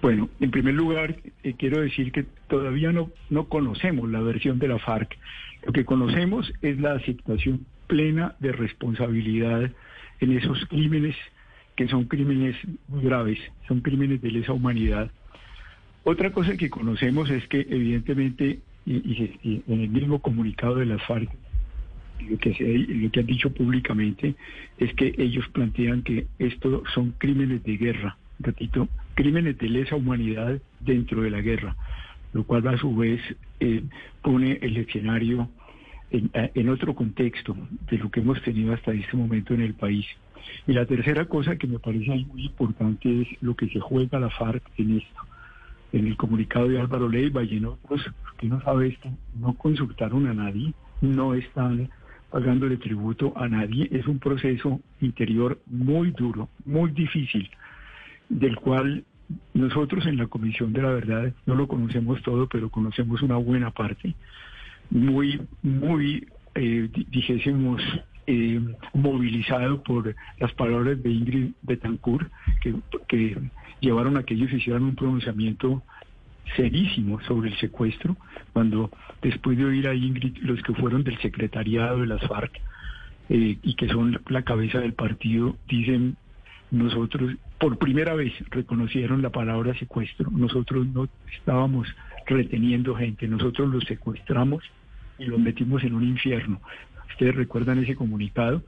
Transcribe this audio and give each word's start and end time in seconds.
Bueno, 0.00 0.28
en 0.38 0.50
primer 0.50 0.74
lugar, 0.74 1.16
eh, 1.42 1.54
quiero 1.58 1.80
decir 1.80 2.12
que 2.12 2.24
todavía 2.48 2.92
no, 2.92 3.10
no 3.30 3.48
conocemos 3.48 4.08
la 4.08 4.20
versión 4.20 4.58
de 4.58 4.68
la 4.68 4.78
FARC. 4.78 5.16
Lo 5.66 5.72
que 5.72 5.84
conocemos 5.84 6.52
es 6.62 6.78
la 6.78 6.92
aceptación 6.92 7.66
plena 7.88 8.36
de 8.38 8.52
responsabilidad 8.52 9.70
en 10.20 10.32
esos 10.36 10.64
crímenes 10.66 11.16
que 11.74 11.88
son 11.88 12.04
crímenes 12.04 12.56
graves, 12.88 13.38
son 13.66 13.80
crímenes 13.80 14.20
de 14.20 14.30
lesa 14.30 14.52
humanidad. 14.52 15.10
Otra 16.04 16.32
cosa 16.32 16.56
que 16.56 16.70
conocemos 16.70 17.30
es 17.30 17.46
que 17.48 17.66
evidentemente, 17.68 18.60
y, 18.84 19.62
en 19.66 19.80
el 19.80 19.88
mismo 19.88 20.20
comunicado 20.20 20.76
de 20.76 20.86
las 20.86 21.02
FARC, 21.04 21.30
lo 22.28 22.38
que, 22.38 22.54
se, 22.54 22.64
lo 22.64 23.10
que 23.10 23.20
han 23.20 23.26
dicho 23.26 23.52
públicamente 23.52 24.34
es 24.78 24.92
que 24.94 25.14
ellos 25.18 25.48
plantean 25.50 26.02
que 26.02 26.26
estos 26.38 26.82
son 26.94 27.14
crímenes 27.18 27.62
de 27.62 27.76
guerra, 27.76 28.16
repito, 28.40 28.88
crímenes 29.18 29.58
de 29.58 29.68
lesa 29.68 29.96
humanidad 29.96 30.62
dentro 30.78 31.22
de 31.22 31.30
la 31.30 31.40
guerra, 31.40 31.74
lo 32.32 32.44
cual 32.44 32.68
a 32.68 32.78
su 32.78 32.94
vez 32.94 33.20
eh, 33.58 33.82
pone 34.22 34.60
el 34.62 34.76
escenario 34.76 35.48
en, 36.12 36.68
otro 36.68 36.94
contexto 36.94 37.56
de 37.90 37.98
lo 37.98 38.12
que 38.12 38.20
hemos 38.20 38.40
tenido 38.42 38.72
hasta 38.72 38.92
este 38.92 39.16
momento 39.16 39.54
en 39.54 39.62
el 39.62 39.74
país. 39.74 40.06
Y 40.68 40.72
la 40.72 40.86
tercera 40.86 41.24
cosa 41.24 41.56
que 41.56 41.66
me 41.66 41.80
parece 41.80 42.10
muy 42.26 42.46
importante 42.46 43.22
es 43.22 43.28
lo 43.42 43.56
que 43.56 43.68
se 43.70 43.80
juega 43.80 44.20
la 44.20 44.30
FARC 44.30 44.62
en 44.76 44.98
esto. 44.98 45.20
En 45.92 46.06
el 46.06 46.16
comunicado 46.16 46.68
de 46.68 46.78
Álvaro 46.78 47.08
Leiva 47.08 47.42
y 47.42 47.56
en 47.56 47.64
otros, 47.64 48.00
que 48.38 48.46
no 48.46 48.60
sabe 48.60 48.86
esto, 48.86 49.10
no 49.34 49.54
consultaron 49.54 50.28
a 50.28 50.34
nadie, 50.34 50.74
no 51.00 51.34
están 51.34 51.90
pagándole 52.30 52.76
tributo 52.76 53.32
a 53.36 53.48
nadie. 53.48 53.88
Es 53.90 54.06
un 54.06 54.20
proceso 54.20 54.80
interior 55.00 55.60
muy 55.66 56.12
duro, 56.12 56.48
muy 56.64 56.92
difícil, 56.92 57.50
del 58.28 58.56
cual 58.56 59.04
nosotros 59.54 60.06
en 60.06 60.16
la 60.16 60.26
Comisión 60.26 60.72
de 60.72 60.82
la 60.82 60.90
Verdad 60.90 61.32
no 61.46 61.54
lo 61.54 61.68
conocemos 61.68 62.22
todo, 62.22 62.48
pero 62.48 62.70
conocemos 62.70 63.22
una 63.22 63.36
buena 63.36 63.70
parte. 63.70 64.14
Muy, 64.90 65.40
muy, 65.62 66.26
eh, 66.54 66.88
dijésemos, 67.10 67.82
eh, 68.26 68.60
movilizado 68.92 69.82
por 69.82 70.14
las 70.38 70.52
palabras 70.54 71.02
de 71.02 71.10
Ingrid 71.10 71.52
Betancourt, 71.62 72.30
que, 72.60 73.38
llevaron 73.80 74.16
a 74.16 74.24
que 74.24 74.34
ellos 74.34 74.52
hicieran 74.52 74.82
un 74.82 74.96
pronunciamiento 74.96 75.82
serísimo 76.56 77.20
sobre 77.22 77.50
el 77.50 77.56
secuestro, 77.58 78.16
cuando 78.52 78.90
después 79.22 79.56
de 79.56 79.64
oír 79.64 79.88
a 79.88 79.94
Ingrid, 79.94 80.36
los 80.38 80.62
que 80.62 80.74
fueron 80.74 81.04
del 81.04 81.18
secretariado 81.20 82.00
de 82.00 82.06
las 82.06 82.26
FARC 82.26 82.60
eh, 83.28 83.58
y 83.62 83.74
que 83.74 83.88
son 83.88 84.20
la 84.28 84.42
cabeza 84.42 84.80
del 84.80 84.94
partido, 84.94 85.56
dicen, 85.68 86.16
nosotros 86.70 87.34
por 87.58 87.78
primera 87.78 88.14
vez 88.14 88.32
reconocieron 88.50 89.22
la 89.22 89.30
palabra 89.30 89.74
secuestro, 89.78 90.30
nosotros 90.30 90.86
no 90.86 91.08
estábamos 91.32 91.88
reteniendo 92.26 92.94
gente, 92.94 93.26
nosotros 93.26 93.68
los 93.68 93.84
secuestramos 93.84 94.62
y 95.18 95.24
los 95.24 95.40
metimos 95.40 95.82
en 95.82 95.94
un 95.94 96.04
infierno. 96.04 96.60
Ustedes 97.10 97.34
recuerdan 97.34 97.82
ese 97.82 97.96
comunicado 97.96 98.62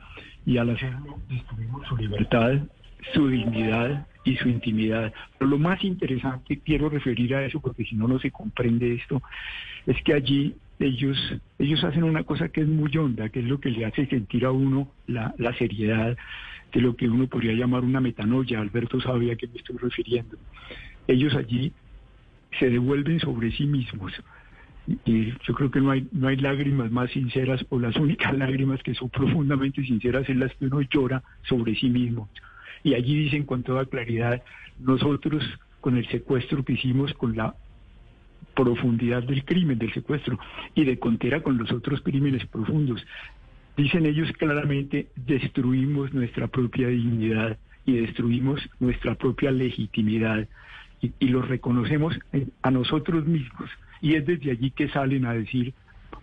y 0.47 0.56
al 0.56 0.71
hacerlo 0.71 1.19
destruimos 1.28 1.87
su 1.87 1.97
libertad, 1.97 2.59
su 3.12 3.28
dignidad 3.28 4.06
y 4.25 4.37
su 4.37 4.48
intimidad. 4.48 5.12
Pero 5.39 5.51
lo 5.51 5.59
más 5.59 5.84
interesante, 5.84 6.59
quiero 6.65 6.89
referir 6.89 7.34
a 7.34 7.45
eso 7.45 7.61
porque 7.61 7.84
si 7.84 7.95
no, 7.95 8.09
no 8.09 8.19
se 8.19 8.31
comprende 8.31 8.95
esto, 8.95 9.23
es 9.87 10.03
que 10.03 10.15
allí 10.15 10.55
ellos, 10.78 11.17
ellos 11.59 11.84
hacen 11.84 12.05
una 12.05 12.25
cosa 12.25 12.48
que 12.48 12.62
es 12.62 12.67
muy 12.67 12.97
honda, 12.97 13.28
que 13.28 13.41
es 13.41 13.47
lo 13.47 13.61
que 13.61 13.71
le 13.71 13.84
hace 13.84 14.06
sentir 14.06 14.47
a 14.47 14.51
uno 14.51 14.89
la, 15.06 15.34
la 15.39 15.55
seriedad 15.55 16.17
de 16.73 16.81
lo 16.81 16.97
que 16.97 17.09
uno 17.09 17.27
podría 17.27 17.53
llamar 17.53 17.85
una 17.85 18.01
metanoia. 18.01 18.61
Alberto 18.61 19.01
sabe 19.01 19.33
a 19.33 19.37
qué 19.37 19.49
me 19.49 19.57
estoy 19.57 19.77
refiriendo. 19.77 20.37
Ellos 21.07 21.35
allí 21.35 21.73
se 22.59 22.71
devuelven 22.71 23.21
sobre 23.21 23.53
sí 23.53 23.67
mismos 23.67 24.12
y 25.05 25.33
yo 25.47 25.55
creo 25.55 25.71
que 25.71 25.81
no 25.81 25.91
hay, 25.91 26.09
no 26.12 26.29
hay 26.29 26.37
lágrimas 26.37 26.91
más 26.91 27.11
sinceras 27.11 27.65
o 27.69 27.79
las 27.79 27.97
únicas 27.97 28.35
lágrimas 28.39 28.83
que 28.83 28.95
son 28.95 29.09
profundamente 29.09 29.83
sinceras 29.84 30.28
en 30.28 30.41
las 30.41 30.55
que 30.56 30.67
uno 30.67 30.81
llora 30.83 31.22
sobre 31.43 31.75
sí 31.77 31.89
mismo. 31.89 32.28
Y 32.83 32.94
allí 32.94 33.15
dicen 33.15 33.44
con 33.44 33.62
toda 33.62 33.84
claridad, 33.84 34.43
nosotros 34.78 35.44
con 35.81 35.97
el 35.97 36.09
secuestro 36.09 36.65
que 36.65 36.73
hicimos, 36.73 37.12
con 37.15 37.37
la 37.37 37.55
profundidad 38.55 39.23
del 39.23 39.44
crimen, 39.44 39.78
del 39.78 39.93
secuestro, 39.93 40.39
y 40.75 40.84
de 40.84 40.99
contera 40.99 41.43
con 41.43 41.56
los 41.59 41.71
otros 41.73 42.00
crímenes 42.00 42.47
profundos, 42.47 43.05
dicen 43.83 44.07
ellos 44.07 44.31
claramente, 44.33 45.09
destruimos 45.17 46.13
nuestra 46.13 46.49
propia 46.49 46.89
dignidad 46.89 47.59
y 47.87 47.99
destruimos 47.99 48.61
nuestra 48.79 49.15
propia 49.15 49.51
legitimidad 49.51 50.49
y, 51.01 51.13
y 51.19 51.29
lo 51.29 51.43
reconocemos 51.43 52.19
a 52.63 52.71
nosotros 52.71 53.27
mismos 53.27 53.71
y 54.01 54.15
es 54.15 54.27
desde 54.27 54.51
allí 54.51 54.71
que 54.71 54.89
salen 54.89 55.27
a 55.27 55.35
decir, 55.35 55.75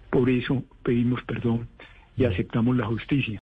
por 0.09 0.29
eso 0.29 0.63
pedimos 0.83 1.21
perdón 1.23 1.67
y 2.15 2.25
aceptamos 2.25 2.75
la 2.75 2.85
justicia. 2.85 3.35